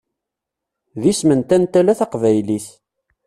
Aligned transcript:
D 1.01 1.03
isem 1.11 1.31
n 1.39 1.41
tantala 1.47 1.93
taqbaylit. 1.99 2.67